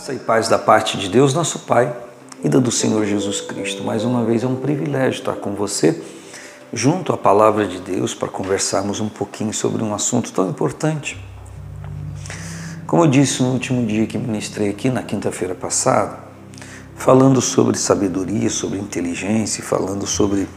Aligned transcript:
Graça 0.00 0.14
e 0.14 0.18
paz 0.18 0.48
da 0.48 0.58
parte 0.58 0.96
de 0.96 1.10
Deus, 1.10 1.34
nosso 1.34 1.58
Pai, 1.58 1.94
e 2.42 2.48
da 2.48 2.58
do 2.58 2.70
Senhor 2.70 3.04
Jesus 3.04 3.42
Cristo. 3.42 3.84
Mais 3.84 4.02
uma 4.02 4.24
vez 4.24 4.42
é 4.42 4.46
um 4.46 4.56
privilégio 4.56 5.18
estar 5.18 5.34
com 5.34 5.52
você, 5.52 6.02
junto 6.72 7.12
à 7.12 7.18
palavra 7.18 7.66
de 7.66 7.78
Deus, 7.80 8.14
para 8.14 8.28
conversarmos 8.28 8.98
um 8.98 9.10
pouquinho 9.10 9.52
sobre 9.52 9.84
um 9.84 9.92
assunto 9.92 10.32
tão 10.32 10.48
importante. 10.48 11.22
Como 12.86 13.04
eu 13.04 13.08
disse 13.08 13.42
no 13.42 13.50
último 13.50 13.86
dia 13.86 14.06
que 14.06 14.16
ministrei 14.16 14.70
aqui, 14.70 14.88
na 14.88 15.02
quinta-feira 15.02 15.54
passada, 15.54 16.18
falando 16.96 17.42
sobre 17.42 17.76
sabedoria, 17.76 18.48
sobre 18.48 18.78
inteligência, 18.78 19.62
falando 19.62 20.06
sobre 20.06 20.48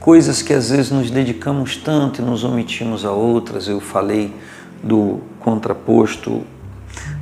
coisas 0.00 0.42
que 0.42 0.52
às 0.52 0.70
vezes 0.70 0.90
nos 0.90 1.12
dedicamos 1.12 1.76
tanto 1.76 2.20
e 2.20 2.24
nos 2.24 2.42
omitimos 2.42 3.04
a 3.04 3.12
outras. 3.12 3.68
Eu 3.68 3.78
falei 3.78 4.34
do 4.82 5.20
contraposto 5.38 6.44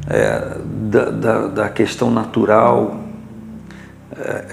é, 0.09 0.57
da, 0.65 1.11
da, 1.11 1.47
da, 1.49 1.69
questão 1.69 2.11
natural 2.11 3.01
é, 4.17 4.45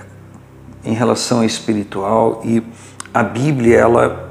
em 0.86 0.94
relação 0.94 1.42
à 1.42 1.46
espiritual 1.46 2.42
e 2.46 2.64
a 3.14 3.24
Bíblia 3.24 3.80
ela, 3.80 4.30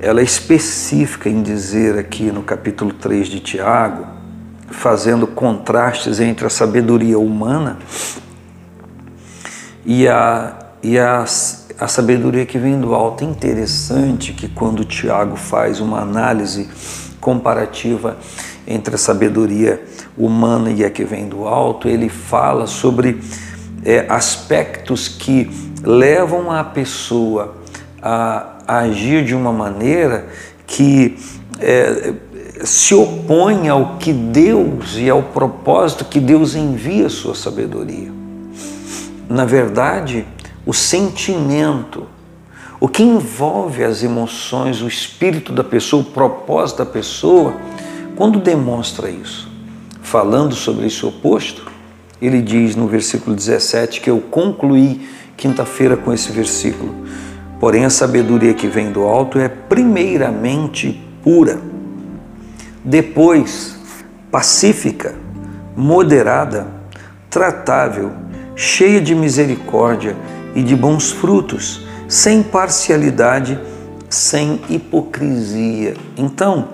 ela 0.00 0.20
é 0.20 0.24
específica 0.24 1.28
em 1.28 1.42
dizer 1.42 1.98
aqui 1.98 2.32
no 2.32 2.42
capítulo 2.42 2.92
3 2.92 3.28
de 3.28 3.40
Tiago, 3.40 4.06
fazendo 4.70 5.26
contrastes 5.26 6.18
entre 6.20 6.46
a 6.46 6.50
sabedoria 6.50 7.18
humana 7.18 7.78
e 9.84 10.08
a, 10.08 10.58
e 10.82 10.98
a, 10.98 11.22
a 11.22 11.88
sabedoria 11.88 12.46
que 12.46 12.58
vem 12.58 12.80
do 12.80 12.94
alto. 12.94 13.22
É 13.22 13.26
interessante 13.26 14.32
que 14.32 14.48
quando 14.48 14.84
Tiago 14.84 15.36
faz 15.36 15.80
uma 15.80 16.00
análise 16.00 16.68
comparativa 17.20 18.16
entre 18.66 18.94
a 18.94 18.98
sabedoria 18.98 19.82
humana 20.16 20.70
e 20.70 20.84
a 20.84 20.90
que 20.90 21.04
vem 21.04 21.28
do 21.28 21.46
alto, 21.46 21.88
ele 21.88 22.08
fala 22.08 22.66
sobre 22.66 23.20
é, 23.84 24.06
aspectos 24.08 25.08
que 25.08 25.50
levam 25.82 26.50
a 26.50 26.64
pessoa 26.64 27.56
a, 28.02 28.54
agir 28.66 29.24
de 29.24 29.34
uma 29.34 29.52
maneira 29.52 30.26
que 30.66 31.18
é, 31.60 32.14
se 32.64 32.94
opõe 32.94 33.68
ao 33.68 33.96
que 33.98 34.12
Deus 34.12 34.96
e 34.96 35.10
ao 35.10 35.22
propósito 35.22 36.04
que 36.04 36.20
Deus 36.20 36.54
envia 36.54 37.06
a 37.06 37.10
sua 37.10 37.34
sabedoria. 37.34 38.10
Na 39.28 39.44
verdade, 39.44 40.26
o 40.64 40.72
sentimento, 40.72 42.06
o 42.80 42.88
que 42.88 43.02
envolve 43.02 43.84
as 43.84 44.02
emoções, 44.02 44.80
o 44.80 44.88
espírito 44.88 45.52
da 45.52 45.64
pessoa, 45.64 46.02
o 46.02 46.06
propósito 46.06 46.78
da 46.78 46.86
pessoa, 46.86 47.54
quando 48.16 48.38
demonstra 48.38 49.10
isso? 49.10 49.48
Falando 50.02 50.54
sobre 50.54 50.86
esse 50.86 51.04
oposto, 51.04 51.70
ele 52.22 52.40
diz 52.40 52.76
no 52.76 52.86
versículo 52.86 53.34
17 53.34 54.00
que 54.00 54.08
eu 54.08 54.20
concluí 54.20 55.08
quinta-feira 55.36 55.96
com 55.96 56.12
esse 56.12 56.30
versículo. 56.30 56.94
Porém, 57.58 57.84
a 57.84 57.90
sabedoria 57.90 58.54
que 58.54 58.66
vem 58.66 58.92
do 58.92 59.02
alto 59.02 59.38
é 59.38 59.48
primeiramente 59.48 61.02
pura, 61.22 61.60
depois 62.84 63.76
pacífica, 64.30 65.14
moderada, 65.76 66.66
tratável, 67.30 68.12
cheia 68.54 69.00
de 69.00 69.14
misericórdia 69.14 70.16
e 70.54 70.62
de 70.62 70.76
bons 70.76 71.10
frutos, 71.10 71.84
sem 72.06 72.42
parcialidade, 72.42 73.58
sem 74.08 74.60
hipocrisia. 74.68 75.94
Então, 76.16 76.68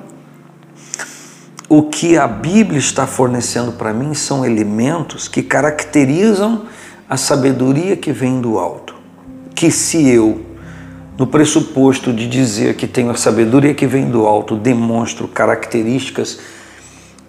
o 1.73 1.85
que 1.85 2.19
a 2.19 2.27
Bíblia 2.27 2.81
está 2.81 3.07
fornecendo 3.07 3.71
para 3.71 3.95
mim 3.95 4.13
são 4.13 4.45
elementos 4.45 5.29
que 5.29 5.41
caracterizam 5.41 6.63
a 7.09 7.17
sabedoria 7.17 7.97
que 7.97 8.11
vem 8.11 8.41
do 8.41 8.59
alto. 8.59 8.97
Que 9.55 9.71
se 9.71 10.09
eu, 10.09 10.45
no 11.17 11.29
pressuposto 11.29 12.13
de 12.13 12.27
dizer 12.27 12.75
que 12.75 12.89
tenho 12.89 13.13
a 13.13 13.15
sabedoria 13.15 13.73
que 13.73 13.87
vem 13.87 14.11
do 14.11 14.27
alto, 14.27 14.57
demonstro 14.57 15.29
características 15.29 16.41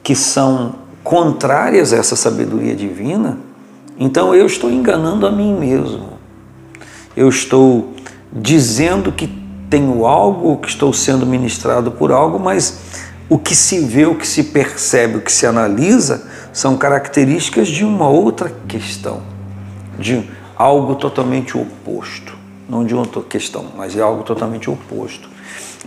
que 0.01 0.16
são 0.16 0.74
contrárias 1.03 1.94
a 1.94 1.97
essa 1.97 2.16
sabedoria 2.16 2.75
divina, 2.75 3.38
então 3.96 4.34
eu 4.34 4.47
estou 4.47 4.72
enganando 4.72 5.28
a 5.28 5.31
mim 5.31 5.53
mesmo. 5.53 6.13
Eu 7.16 7.30
estou 7.30 7.94
dizendo 8.34 9.12
que 9.12 9.28
tenho 9.69 10.03
algo, 10.07 10.57
que 10.57 10.68
estou 10.68 10.91
sendo 10.91 11.28
ministrado 11.28 11.91
por 11.91 12.12
algo, 12.12 12.40
mas 12.40 13.11
o 13.31 13.40
que 13.40 13.56
se 13.56 13.80
vê, 13.80 14.06
o 14.06 14.14
que 14.14 14.28
se 14.28 14.44
percebe, 14.44 15.16
o 15.16 15.22
que 15.22 15.31
se 15.31 15.47
analisa 15.47 16.24
são 16.52 16.75
características 16.75 17.69
de 17.69 17.86
uma 17.86 18.09
outra 18.09 18.52
questão, 18.68 19.22
de 19.97 20.30
algo 20.53 20.96
totalmente 20.96 21.58
oposto. 21.58 22.36
Não 22.68 22.84
de 22.84 22.94
outra 22.94 23.22
questão, 23.22 23.68
mas 23.78 23.96
é 23.96 24.02
algo 24.02 24.24
totalmente 24.24 24.69
oposto. 24.69 25.30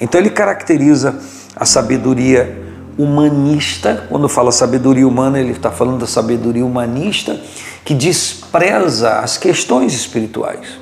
Então 0.00 0.18
ele 0.18 0.30
caracteriza 0.30 1.20
a 1.54 1.66
sabedoria 1.66 2.62
humanista, 2.96 4.06
quando 4.08 4.26
fala 4.26 4.50
sabedoria 4.50 5.06
humana, 5.06 5.38
ele 5.38 5.52
está 5.52 5.70
falando 5.70 5.98
da 5.98 6.06
sabedoria 6.06 6.64
humanista 6.64 7.38
que 7.84 7.92
despreza 7.92 9.18
as 9.18 9.36
questões 9.36 9.92
espirituais. 9.92 10.78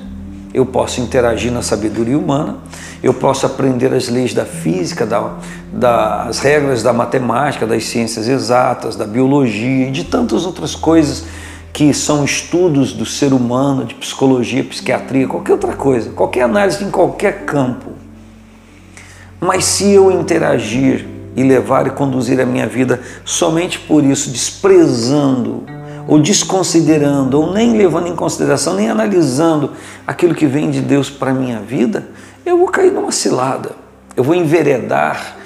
Eu 0.53 0.65
posso 0.65 1.01
interagir 1.01 1.51
na 1.51 1.61
sabedoria 1.61 2.17
humana, 2.17 2.59
eu 3.01 3.13
posso 3.13 3.45
aprender 3.45 3.93
as 3.93 4.07
leis 4.07 4.33
da 4.33 4.45
física, 4.45 5.05
da, 5.05 5.39
das 5.73 6.37
regras 6.39 6.83
da 6.83 6.93
matemática, 6.93 7.65
das 7.65 7.85
ciências 7.85 8.27
exatas, 8.27 8.95
da 8.95 9.07
biologia 9.07 9.87
e 9.87 9.91
de 9.91 10.03
tantas 10.03 10.45
outras 10.45 10.75
coisas 10.75 11.25
que 11.73 11.91
são 11.91 12.23
estudos 12.23 12.93
do 12.93 13.05
ser 13.05 13.33
humano, 13.33 13.83
de 13.83 13.95
psicologia, 13.95 14.63
psiquiatria, 14.63 15.27
qualquer 15.27 15.53
outra 15.53 15.73
coisa, 15.73 16.11
qualquer 16.11 16.43
análise 16.43 16.83
em 16.83 16.91
qualquer 16.91 17.45
campo. 17.45 17.89
Mas 19.41 19.65
se 19.65 19.91
eu 19.91 20.11
interagir 20.11 21.07
e 21.35 21.41
levar 21.41 21.87
e 21.87 21.89
conduzir 21.89 22.39
a 22.39 22.45
minha 22.45 22.67
vida 22.67 23.01
somente 23.25 23.79
por 23.79 24.03
isso, 24.03 24.29
desprezando 24.29 25.63
ou 26.07 26.19
desconsiderando, 26.19 27.41
ou 27.41 27.51
nem 27.51 27.75
levando 27.75 28.07
em 28.07 28.15
consideração, 28.15 28.75
nem 28.75 28.89
analisando 28.89 29.71
aquilo 30.05 30.35
que 30.35 30.45
vem 30.45 30.69
de 30.69 30.81
Deus 30.81 31.09
para 31.09 31.31
a 31.31 31.33
minha 31.33 31.59
vida, 31.59 32.07
eu 32.45 32.59
vou 32.59 32.67
cair 32.67 32.91
numa 32.91 33.11
cilada, 33.11 33.71
eu 34.15 34.23
vou 34.23 34.35
enveredar, 34.35 35.37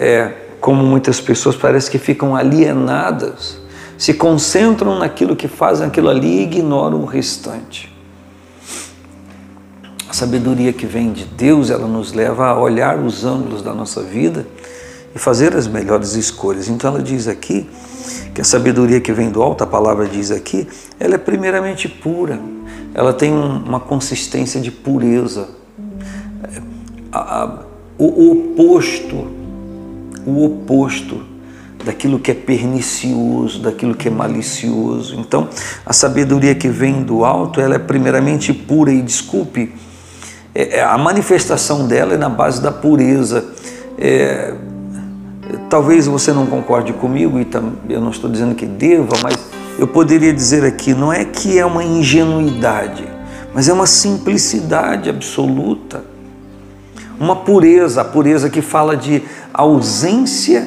é, 0.00 0.32
como 0.62 0.82
muitas 0.82 1.20
pessoas 1.20 1.54
parece 1.54 1.90
que 1.90 1.98
ficam 1.98 2.34
alienadas, 2.34 3.58
se 3.98 4.14
concentram 4.14 4.98
naquilo 4.98 5.36
que 5.36 5.46
fazem 5.46 5.86
aquilo 5.86 6.08
ali 6.08 6.38
e 6.38 6.42
ignoram 6.44 7.02
o 7.02 7.04
restante. 7.04 7.94
A 10.08 10.14
sabedoria 10.14 10.72
que 10.72 10.86
vem 10.86 11.12
de 11.12 11.26
Deus, 11.26 11.68
ela 11.68 11.86
nos 11.86 12.14
leva 12.14 12.46
a 12.46 12.58
olhar 12.58 12.98
os 12.98 13.26
ângulos 13.26 13.60
da 13.62 13.74
nossa 13.74 14.02
vida 14.02 14.46
e 15.14 15.18
fazer 15.18 15.54
as 15.54 15.68
melhores 15.68 16.14
escolhas. 16.14 16.68
Então 16.68 16.94
ela 16.94 17.02
diz 17.02 17.28
aqui 17.28 17.68
que 18.34 18.40
a 18.40 18.44
sabedoria 18.44 19.02
que 19.02 19.12
vem 19.12 19.30
do 19.30 19.42
alto, 19.42 19.62
a 19.62 19.66
palavra 19.66 20.06
diz 20.06 20.30
aqui, 20.30 20.66
ela 20.98 21.16
é 21.16 21.18
primeiramente 21.18 21.88
pura, 21.88 22.40
ela 22.94 23.12
tem 23.12 23.32
uma 23.32 23.78
consistência 23.78 24.62
de 24.62 24.70
pureza, 24.70 25.48
a, 27.12 27.58
o 27.98 28.30
oposto, 28.32 29.39
o 30.26 30.44
oposto 30.44 31.22
daquilo 31.84 32.18
que 32.18 32.30
é 32.30 32.34
pernicioso, 32.34 33.60
daquilo 33.60 33.94
que 33.94 34.08
é 34.08 34.10
malicioso. 34.10 35.14
Então, 35.18 35.48
a 35.84 35.92
sabedoria 35.92 36.54
que 36.54 36.68
vem 36.68 37.02
do 37.02 37.24
alto, 37.24 37.60
ela 37.60 37.74
é 37.74 37.78
primeiramente 37.78 38.52
pura 38.52 38.92
e 38.92 39.00
desculpe, 39.00 39.74
é, 40.54 40.78
é 40.78 40.82
a 40.82 40.98
manifestação 40.98 41.86
dela 41.86 42.14
é 42.14 42.16
na 42.16 42.28
base 42.28 42.60
da 42.60 42.70
pureza. 42.70 43.44
É, 43.98 44.54
talvez 45.68 46.06
você 46.06 46.32
não 46.32 46.46
concorde 46.46 46.92
comigo 46.92 47.38
e 47.38 47.46
eu 47.88 48.00
não 48.00 48.10
estou 48.10 48.30
dizendo 48.30 48.54
que 48.54 48.66
deva, 48.66 49.16
mas 49.22 49.38
eu 49.78 49.86
poderia 49.86 50.32
dizer 50.32 50.64
aqui, 50.64 50.94
não 50.94 51.12
é 51.12 51.24
que 51.24 51.58
é 51.58 51.64
uma 51.64 51.82
ingenuidade, 51.82 53.04
mas 53.54 53.68
é 53.68 53.72
uma 53.72 53.86
simplicidade 53.86 55.08
absoluta 55.08 56.09
uma 57.20 57.36
pureza, 57.36 58.00
a 58.00 58.04
pureza 58.04 58.48
que 58.48 58.62
fala 58.62 58.96
de 58.96 59.22
ausência 59.52 60.66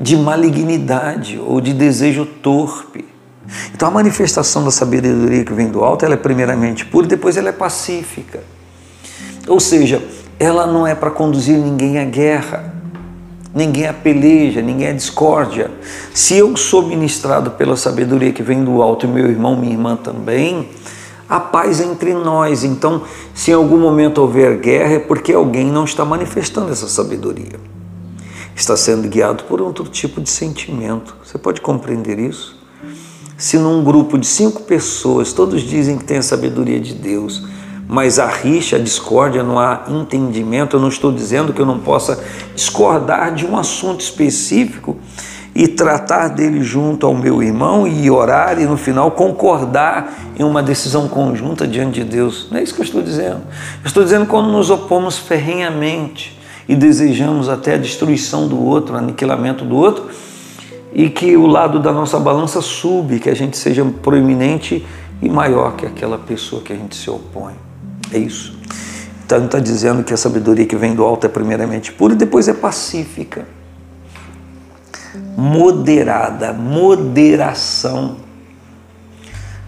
de 0.00 0.16
malignidade 0.16 1.38
ou 1.38 1.60
de 1.60 1.74
desejo 1.74 2.24
torpe. 2.24 3.04
Então 3.74 3.88
a 3.88 3.90
manifestação 3.90 4.64
da 4.64 4.70
sabedoria 4.70 5.44
que 5.44 5.52
vem 5.52 5.68
do 5.68 5.82
alto, 5.84 6.04
ela 6.04 6.14
é 6.14 6.16
primeiramente 6.16 6.86
pura 6.86 7.06
e 7.06 7.08
depois 7.08 7.36
ela 7.36 7.48
é 7.48 7.52
pacífica. 7.52 8.40
Ou 9.48 9.58
seja, 9.58 10.00
ela 10.38 10.64
não 10.64 10.86
é 10.86 10.94
para 10.94 11.10
conduzir 11.10 11.58
ninguém 11.58 11.98
à 11.98 12.04
guerra, 12.04 12.72
ninguém 13.52 13.88
à 13.88 13.92
peleja, 13.92 14.62
ninguém 14.62 14.88
à 14.88 14.92
discórdia. 14.92 15.72
Se 16.14 16.36
eu 16.36 16.56
sou 16.56 16.86
ministrado 16.86 17.50
pela 17.50 17.76
sabedoria 17.76 18.32
que 18.32 18.44
vem 18.44 18.62
do 18.62 18.80
alto 18.80 19.06
e 19.06 19.08
meu 19.08 19.28
irmão, 19.28 19.56
minha 19.56 19.72
irmã 19.72 19.96
também, 19.96 20.68
a 21.30 21.38
paz 21.38 21.80
entre 21.80 22.12
nós. 22.12 22.64
Então, 22.64 23.02
se 23.32 23.52
em 23.52 23.54
algum 23.54 23.78
momento 23.78 24.18
houver 24.20 24.58
guerra, 24.58 24.94
é 24.94 24.98
porque 24.98 25.32
alguém 25.32 25.70
não 25.70 25.84
está 25.84 26.04
manifestando 26.04 26.72
essa 26.72 26.88
sabedoria. 26.88 27.60
Está 28.56 28.76
sendo 28.76 29.08
guiado 29.08 29.44
por 29.44 29.62
outro 29.62 29.84
tipo 29.84 30.20
de 30.20 30.28
sentimento. 30.28 31.16
Você 31.24 31.38
pode 31.38 31.60
compreender 31.60 32.18
isso? 32.18 32.58
Se 33.38 33.56
num 33.56 33.84
grupo 33.84 34.18
de 34.18 34.26
cinco 34.26 34.64
pessoas 34.64 35.32
todos 35.32 35.62
dizem 35.62 35.96
que 35.96 36.04
tem 36.04 36.18
a 36.18 36.22
sabedoria 36.22 36.80
de 36.80 36.92
Deus, 36.92 37.42
mas 37.88 38.18
a 38.18 38.26
rixa, 38.26 38.76
a 38.76 38.78
discórdia, 38.78 39.42
não 39.42 39.58
há 39.58 39.84
entendimento, 39.88 40.76
eu 40.76 40.80
não 40.80 40.88
estou 40.88 41.10
dizendo 41.10 41.52
que 41.52 41.60
eu 41.60 41.66
não 41.66 41.78
possa 41.78 42.22
discordar 42.54 43.34
de 43.34 43.46
um 43.46 43.56
assunto 43.56 44.00
específico 44.00 44.96
e 45.54 45.66
tratar 45.66 46.28
dele 46.28 46.62
junto 46.62 47.06
ao 47.06 47.14
meu 47.14 47.42
irmão 47.42 47.86
e 47.86 48.10
orar 48.10 48.60
e 48.60 48.66
no 48.66 48.76
final 48.76 49.10
concordar 49.10 50.32
em 50.38 50.44
uma 50.44 50.62
decisão 50.62 51.08
conjunta 51.08 51.66
diante 51.66 52.02
de 52.02 52.04
Deus. 52.04 52.48
Não 52.50 52.58
é 52.58 52.62
isso 52.62 52.74
que 52.74 52.80
eu 52.80 52.84
estou 52.84 53.02
dizendo. 53.02 53.40
Eu 53.82 53.86
estou 53.86 54.02
dizendo 54.04 54.26
quando 54.26 54.48
nos 54.50 54.70
opomos 54.70 55.18
ferrenhamente 55.18 56.38
e 56.68 56.76
desejamos 56.76 57.48
até 57.48 57.74
a 57.74 57.78
destruição 57.78 58.46
do 58.46 58.62
outro, 58.62 58.94
o 58.94 58.98
aniquilamento 58.98 59.64
do 59.64 59.76
outro, 59.76 60.08
e 60.92 61.08
que 61.08 61.36
o 61.36 61.46
lado 61.46 61.80
da 61.80 61.92
nossa 61.92 62.18
balança 62.18 62.60
sube, 62.60 63.18
que 63.18 63.28
a 63.28 63.34
gente 63.34 63.56
seja 63.56 63.84
proeminente 63.84 64.86
e 65.20 65.28
maior 65.28 65.74
que 65.76 65.84
aquela 65.84 66.18
pessoa 66.18 66.62
que 66.62 66.72
a 66.72 66.76
gente 66.76 66.94
se 66.96 67.10
opõe. 67.10 67.54
É 68.12 68.18
isso. 68.18 68.58
Então 69.24 69.44
está 69.44 69.58
dizendo 69.58 70.02
que 70.02 70.12
a 70.12 70.16
sabedoria 70.16 70.66
que 70.66 70.76
vem 70.76 70.94
do 70.94 71.04
alto 71.04 71.26
é 71.26 71.28
primeiramente 71.28 71.92
pura 71.92 72.14
e 72.14 72.16
depois 72.16 72.48
é 72.48 72.54
pacífica. 72.54 73.46
Moderada, 75.40 76.52
moderação. 76.52 78.16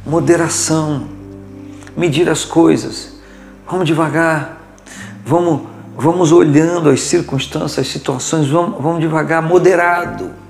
Moderação. 0.04 1.04
Medir 1.96 2.28
as 2.28 2.44
coisas. 2.44 3.14
Vamos 3.66 3.86
devagar. 3.86 4.60
Vamos, 5.24 5.62
vamos 5.96 6.30
olhando 6.30 6.90
as 6.90 7.00
circunstâncias, 7.00 7.86
as 7.86 7.92
situações, 7.92 8.48
vamos, 8.48 8.82
vamos 8.82 9.00
devagar, 9.00 9.40
moderado 9.40 10.42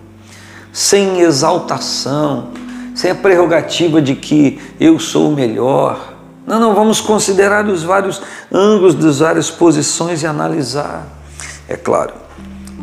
sem 0.72 1.20
exaltação, 1.20 2.48
sem 2.94 3.10
a 3.10 3.14
prerrogativa 3.14 4.00
de 4.00 4.16
que 4.16 4.58
eu 4.80 4.98
sou 4.98 5.30
o 5.30 5.34
melhor. 5.34 6.14
Não, 6.46 6.58
não, 6.58 6.74
vamos 6.74 7.00
considerar 7.00 7.66
os 7.66 7.84
vários 7.84 8.20
ângulos 8.50 8.94
das 8.94 9.20
várias 9.20 9.50
posições 9.50 10.22
e 10.22 10.26
analisar. 10.26 11.06
É 11.68 11.76
claro 11.76 12.14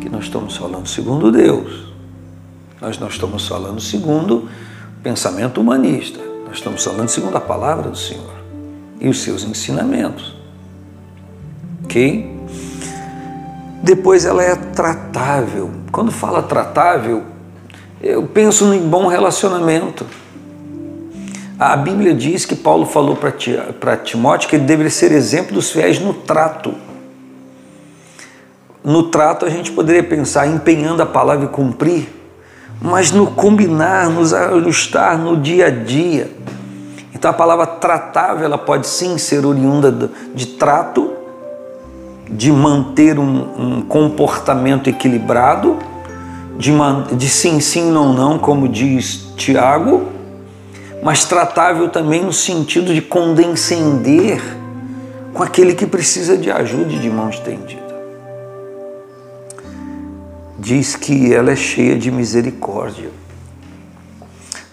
que 0.00 0.08
nós 0.08 0.24
estamos 0.24 0.56
falando 0.56 0.88
segundo 0.88 1.30
Deus, 1.30 1.89
nós 2.80 2.98
não 2.98 3.08
estamos 3.08 3.46
falando 3.46 3.80
segundo 3.80 4.48
pensamento 5.02 5.60
humanista, 5.60 6.20
nós 6.46 6.56
estamos 6.56 6.82
falando 6.82 7.08
segundo 7.08 7.36
a 7.36 7.40
palavra 7.40 7.90
do 7.90 7.96
Senhor 7.96 8.34
e 9.00 9.08
os 9.08 9.22
seus 9.22 9.44
ensinamentos. 9.44 10.34
Ok? 11.84 12.38
Depois 13.82 14.24
ela 14.24 14.42
é 14.42 14.54
tratável. 14.54 15.70
Quando 15.90 16.12
fala 16.12 16.42
tratável, 16.42 17.24
eu 18.00 18.22
penso 18.24 18.72
em 18.72 18.86
bom 18.86 19.06
relacionamento. 19.06 20.06
A 21.58 21.76
Bíblia 21.76 22.14
diz 22.14 22.44
que 22.46 22.54
Paulo 22.54 22.86
falou 22.86 23.16
para 23.16 23.96
Timóteo 23.96 24.48
que 24.48 24.56
ele 24.56 24.64
deveria 24.64 24.90
ser 24.90 25.12
exemplo 25.12 25.54
dos 25.54 25.70
fiéis 25.70 25.98
no 25.98 26.14
trato. 26.14 26.74
No 28.82 29.04
trato 29.04 29.44
a 29.44 29.50
gente 29.50 29.70
poderia 29.72 30.02
pensar 30.02 30.46
empenhando 30.46 31.02
a 31.02 31.06
palavra 31.06 31.46
e 31.46 31.48
cumprir, 31.48 32.19
mas 32.80 33.10
no 33.10 33.26
combinar, 33.26 34.08
nos 34.08 34.32
ajustar 34.32 35.18
no 35.18 35.36
dia 35.36 35.66
a 35.66 35.70
dia. 35.70 36.30
Então 37.14 37.30
a 37.30 37.34
palavra 37.34 37.66
tratável 37.66 38.44
ela 38.44 38.56
pode 38.56 38.86
sim 38.86 39.18
ser 39.18 39.44
oriunda 39.44 40.10
de 40.34 40.46
trato, 40.46 41.12
de 42.30 42.50
manter 42.50 43.18
um, 43.18 43.78
um 43.78 43.82
comportamento 43.82 44.88
equilibrado, 44.88 45.76
de, 46.56 46.72
de 47.16 47.28
sim, 47.28 47.60
sim, 47.60 47.90
não, 47.90 48.12
não, 48.12 48.38
como 48.38 48.68
diz 48.68 49.32
Tiago, 49.36 50.08
mas 51.02 51.24
tratável 51.24 51.88
também 51.88 52.22
no 52.22 52.32
sentido 52.32 52.94
de 52.94 53.02
condescender 53.02 54.40
com 55.34 55.42
aquele 55.42 55.74
que 55.74 55.86
precisa 55.86 56.36
de 56.36 56.50
ajuda 56.50 56.92
e 56.92 56.98
de 56.98 57.10
mão 57.10 57.28
estendida. 57.28 57.89
Diz 60.60 60.94
que 60.94 61.32
ela 61.32 61.52
é 61.52 61.56
cheia 61.56 61.96
de 61.96 62.10
misericórdia. 62.10 63.08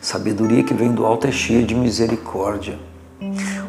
Sabedoria 0.01 0.61
que 0.61 0.73
vem 0.73 0.91
do 0.91 1.05
alto 1.05 1.27
é 1.27 1.31
cheia 1.31 1.63
de 1.63 1.73
misericórdia. 1.73 2.77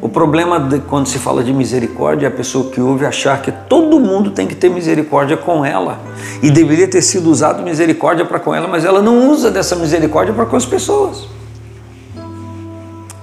O 0.02 0.08
problema 0.08 0.58
de, 0.58 0.80
quando 0.80 1.06
se 1.06 1.16
fala 1.16 1.44
de 1.44 1.52
misericórdia 1.52 2.26
é 2.26 2.28
a 2.28 2.32
pessoa 2.32 2.72
que 2.72 2.80
ouve 2.80 3.06
achar 3.06 3.40
que 3.40 3.52
todo 3.52 4.00
mundo 4.00 4.32
tem 4.32 4.48
que 4.48 4.56
ter 4.56 4.68
misericórdia 4.68 5.36
com 5.36 5.64
ela 5.64 6.00
e 6.42 6.50
deveria 6.50 6.88
ter 6.88 7.02
sido 7.02 7.30
usado 7.30 7.62
misericórdia 7.62 8.24
para 8.24 8.40
com 8.40 8.52
ela, 8.52 8.66
mas 8.66 8.84
ela 8.84 9.00
não 9.00 9.30
usa 9.30 9.48
dessa 9.48 9.76
misericórdia 9.76 10.34
para 10.34 10.44
com 10.44 10.56
as 10.56 10.66
pessoas. 10.66 11.28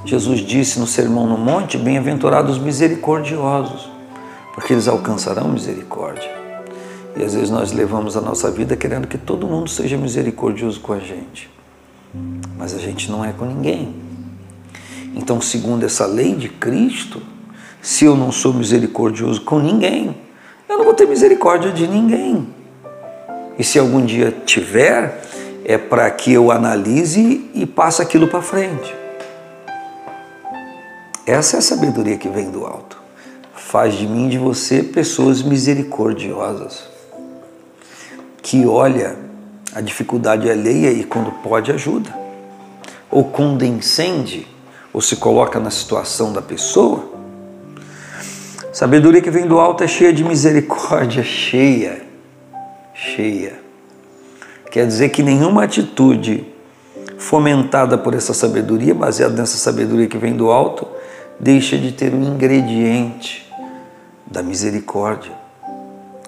Jesus 0.06 0.40
disse 0.40 0.80
no 0.80 0.88
Sermão 0.88 1.28
no 1.28 1.38
Monte: 1.38 1.78
Bem-aventurados 1.78 2.58
misericordiosos, 2.58 3.92
porque 4.54 4.72
eles 4.72 4.88
alcançarão 4.88 5.50
misericórdia. 5.50 6.45
E 7.16 7.24
às 7.24 7.34
vezes 7.34 7.50
nós 7.50 7.72
levamos 7.72 8.18
a 8.18 8.22
nossa 8.22 8.52
vida 8.52 8.76
querendo 8.76 9.08
que 9.08 9.18
todo 9.18 9.48
mundo 9.48 9.70
seja 9.70 9.98
misericordioso 9.98 10.82
com 10.82 10.94
a 10.94 11.00
gente, 11.00 11.50
mas 12.58 12.74
a 12.74 12.78
gente 12.78 13.10
não 13.10 13.24
é 13.24 13.32
com 13.32 13.46
ninguém. 13.46 13.96
Então, 15.16 15.40
segundo 15.40 15.86
essa 15.86 16.06
lei 16.06 16.36
de 16.36 16.50
Cristo, 16.50 17.22
se 17.82 18.04
eu 18.04 18.18
não 18.18 18.32
sou 18.32 18.54
misericordioso 18.54 19.42
com 19.42 19.60
ninguém, 19.60 20.18
eu 20.68 20.78
não 20.78 20.84
vou 20.84 20.94
ter 20.94 21.08
misericórdia 21.08 21.72
de 21.72 21.88
ninguém. 21.88 22.48
E 23.58 23.64
se 23.64 23.80
algum 23.80 24.06
dia 24.06 24.36
tiver, 24.46 25.22
é 25.64 25.78
para 25.78 26.10
que 26.12 26.34
eu 26.34 26.52
analise 26.52 27.50
e 27.54 27.66
passe 27.66 28.02
aquilo 28.02 28.28
para 28.28 28.42
frente. 28.42 28.94
Essa 31.26 31.56
é 31.56 31.60
a 31.60 31.62
sabedoria 31.62 32.18
que 32.18 32.28
vem 32.28 32.52
do 32.52 32.66
alto. 32.66 33.00
Faz 33.56 33.96
de 33.96 34.06
mim 34.06 34.28
e 34.28 34.32
de 34.32 34.38
você 34.38 34.84
pessoas 34.84 35.42
misericordiosas, 35.42 36.84
que 38.46 38.64
olha 38.64 39.18
a 39.74 39.82
dificuldade 39.82 40.48
alheia 40.48 40.92
e 40.92 41.04
quando 41.04 41.32
pode 41.42 41.72
ajuda, 41.72 42.16
ou 43.10 43.24
condescende 43.24 44.48
ou 44.94 45.02
se 45.02 45.16
coloca 45.16 45.60
na 45.60 45.72
situação 45.72 46.32
da 46.32 46.44
pessoa. 46.44 47.10
Sabedoria 48.72 49.20
que 49.20 49.32
vem 49.32 49.48
do 49.48 49.60
alto 49.60 49.84
é 49.84 49.88
cheia 49.88 50.14
de 50.14 50.24
misericórdia, 50.24 51.24
cheia, 51.26 52.04
cheia. 52.94 53.60
Quer 54.70 54.86
dizer 54.86 55.10
que 55.10 55.24
nenhuma 55.24 55.64
atitude 55.64 56.46
fomentada 57.18 57.98
por 57.98 58.14
essa 58.14 58.32
sabedoria, 58.32 58.94
baseada 58.94 59.36
nessa 59.36 59.58
sabedoria 59.58 60.06
que 60.06 60.20
vem 60.20 60.38
do 60.38 60.52
alto, 60.52 60.88
deixa 61.40 61.80
de 61.80 61.92
ter 61.92 62.14
um 62.14 62.22
ingrediente 62.22 63.52
da 64.28 64.44
misericórdia. 64.44 65.45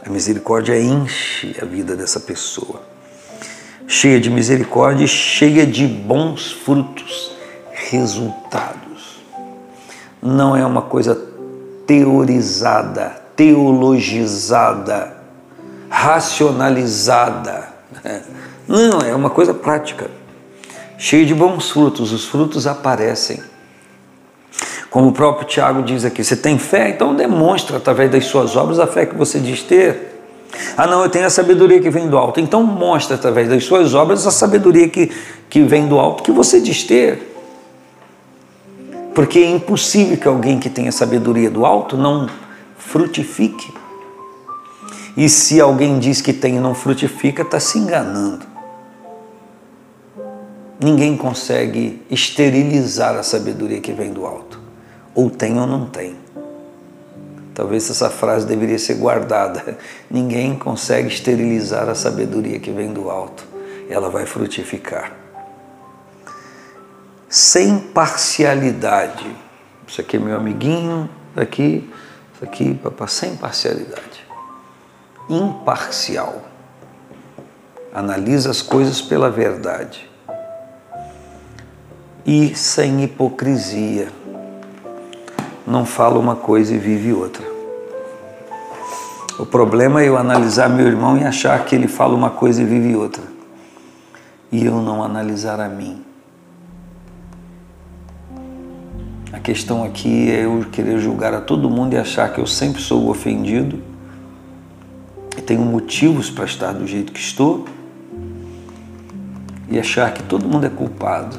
A 0.08 0.10
misericórdia 0.10 0.80
enche 0.80 1.54
a 1.62 1.66
vida 1.66 1.94
dessa 1.94 2.22
pessoa. 2.22 2.82
Cheia 3.86 4.22
de 4.22 4.30
misericórdia 4.30 5.04
e 5.04 5.08
cheia 5.08 5.66
de 5.66 5.86
bons 5.86 6.50
frutos 6.50 7.36
resultados. 7.74 9.22
Não 10.24 10.56
é 10.56 10.66
uma 10.66 10.82
coisa 10.82 11.14
teorizada, 11.86 13.22
teologizada, 13.36 15.18
racionalizada. 15.90 17.68
Não, 18.66 19.02
é 19.02 19.14
uma 19.14 19.30
coisa 19.30 19.54
prática, 19.54 20.10
cheia 20.98 21.26
de 21.26 21.36
bons 21.36 21.70
frutos. 21.70 22.14
Os 22.14 22.24
frutos 22.24 22.66
aparecem. 22.66 23.44
Como 24.90 25.10
o 25.10 25.12
próprio 25.12 25.48
Tiago 25.48 25.84
diz 25.84 26.06
aqui, 26.06 26.24
você 26.24 26.36
tem 26.36 26.58
fé? 26.58 26.90
Então 26.90 27.16
demonstra 27.16 27.78
através 27.78 28.10
das 28.10 28.26
suas 28.26 28.56
obras 28.56 28.80
a 28.80 28.88
fé 28.88 29.06
que 29.06 29.16
você 29.16 29.40
diz 29.40 29.62
ter. 29.62 30.16
Ah, 30.78 30.88
não, 30.88 31.04
eu 31.04 31.10
tenho 31.10 31.26
a 31.26 31.30
sabedoria 31.30 31.80
que 31.82 31.90
vem 31.90 32.08
do 32.08 32.18
alto. 32.18 32.40
Então 32.40 32.64
mostra 32.64 33.16
através 33.16 33.50
das 33.50 33.64
suas 33.64 33.94
obras 33.94 34.26
a 34.26 34.32
sabedoria 34.32 34.88
que, 34.88 35.12
que 35.50 35.62
vem 35.64 35.88
do 35.88 36.00
alto 36.00 36.24
que 36.24 36.32
você 36.32 36.62
diz 36.62 36.84
ter. 36.84 37.36
Porque 39.14 39.40
é 39.40 39.50
impossível 39.50 40.18
que 40.18 40.28
alguém 40.28 40.60
que 40.60 40.70
tenha 40.70 40.92
sabedoria 40.92 41.50
do 41.50 41.66
alto 41.66 41.98
não 41.98 42.30
frutifique. 42.78 43.74
E 45.18 45.28
se 45.28 45.60
alguém 45.60 45.98
diz 45.98 46.22
que 46.22 46.32
tem 46.32 46.58
e 46.58 46.60
não 46.60 46.76
frutifica, 46.76 47.42
está 47.42 47.60
se 47.60 47.80
enganando. 47.80 48.46
Ninguém 50.80 51.18
consegue 51.18 52.04
esterilizar 52.10 53.16
a 53.16 53.24
sabedoria 53.24 53.82
que 53.82 53.92
vem 53.92 54.14
do 54.14 54.28
alto. 54.28 54.57
Ou 55.18 55.32
tem 55.32 55.60
ou 55.60 55.66
não 55.66 55.88
tem. 55.88 56.16
Talvez 57.56 57.90
essa 57.90 58.08
frase 58.08 58.46
deveria 58.46 58.78
ser 58.78 58.94
guardada. 58.94 59.78
Ninguém 60.10 60.56
consegue 60.56 61.08
esterilizar 61.08 61.90
a 61.90 61.96
sabedoria 61.96 62.60
que 62.60 62.70
vem 62.70 62.94
do 62.94 63.10
alto. 63.10 63.44
Ela 63.90 64.12
vai 64.12 64.28
frutificar 64.28 65.12
sem 67.30 67.80
parcialidade. 67.80 69.36
Isso 69.88 70.02
aqui 70.02 70.18
é 70.18 70.20
meu 70.20 70.38
amiguinho, 70.38 71.10
aqui, 71.36 71.90
isso 72.34 72.44
aqui, 72.44 72.74
papai, 72.76 73.08
sem 73.08 73.36
parcialidade. 73.36 74.26
Imparcial. 75.30 76.44
Analisa 77.94 78.52
as 78.52 78.62
coisas 78.62 79.02
pela 79.02 79.30
verdade. 79.30 80.08
e 82.30 82.54
sem 82.56 83.06
hipocrisia. 83.06 84.10
Não 85.68 85.86
fala 85.86 86.18
uma 86.18 86.34
coisa 86.34 86.74
e 86.74 86.78
vive 86.78 87.12
outra. 87.12 87.46
O 89.38 89.46
problema 89.46 90.02
é 90.02 90.08
eu 90.08 90.16
analisar 90.18 90.70
meu 90.70 90.88
irmão 90.88 91.18
e 91.18 91.26
achar 91.26 91.66
que 91.66 91.76
ele 91.76 91.90
fala 91.90 92.16
uma 92.16 92.30
coisa 92.30 92.62
e 92.62 92.66
vive 92.66 92.96
outra. 92.96 93.22
E 94.50 94.66
eu 94.66 94.82
não 94.82 95.04
analisar 95.04 95.60
a 95.60 95.68
mim. 95.68 96.02
A 99.34 99.40
questão 99.40 99.84
aqui 99.84 100.32
é 100.32 100.46
eu 100.46 100.66
querer 100.72 101.00
julgar 101.00 101.34
a 101.34 101.42
todo 101.42 101.70
mundo 101.70 101.96
e 101.96 101.98
achar 101.98 102.32
que 102.32 102.40
eu 102.40 102.48
sempre 102.48 102.82
sou 102.82 103.10
ofendido 103.10 103.84
e 105.38 105.42
tenho 105.42 105.64
motivos 105.64 106.30
para 106.30 106.46
estar 106.46 106.72
do 106.72 106.88
jeito 106.88 107.12
que 107.12 107.20
estou 107.20 107.66
e 109.70 109.78
achar 109.78 110.14
que 110.14 110.24
todo 110.24 110.48
mundo 110.48 110.66
é 110.66 110.70
culpado 110.70 111.38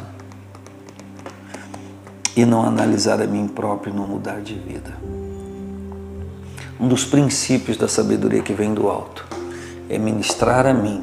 e 2.39 2.47
não 2.47 2.63
analisar 2.63 3.21
a 3.21 3.27
mim 3.27 3.49
próprio 3.49 3.93
e 3.93 3.97
não 3.97 4.07
mudar 4.07 4.41
de 4.41 4.55
vida. 4.55 4.95
Um 6.79 6.87
dos 6.87 7.05
princípios 7.05 7.77
da 7.77 7.89
sabedoria 7.89 8.43
que 8.43 8.53
vem 8.53 8.73
do 8.73 8.89
alto 8.89 9.27
é 9.89 9.99
ministrar 9.99 10.65
a 10.65 10.73
mim 10.73 11.03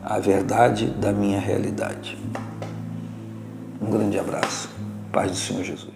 a 0.00 0.20
verdade 0.20 0.86
da 0.86 1.12
minha 1.12 1.40
realidade. 1.40 2.16
Um 3.80 3.90
grande 3.90 4.16
abraço. 4.16 4.70
Paz 5.10 5.32
do 5.32 5.36
Senhor 5.36 5.64
Jesus. 5.64 5.91